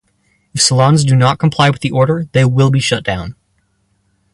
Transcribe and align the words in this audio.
If 0.55 0.63
salons 0.63 1.05
do 1.05 1.15
not 1.15 1.37
comply 1.37 1.69
with 1.69 1.81
the 1.81 1.91
order 1.91 2.27
they 2.31 2.43
will 2.43 2.71
be 2.71 2.79
shut 2.79 3.03
down. 3.03 3.35